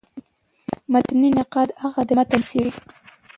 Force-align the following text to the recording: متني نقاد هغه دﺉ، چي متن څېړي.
متني 0.91 1.29
نقاد 1.39 1.69
هغه 1.81 2.01
دﺉ، 2.07 2.07
چي 2.09 2.13
متن 2.19 2.41
څېړي. 2.49 2.71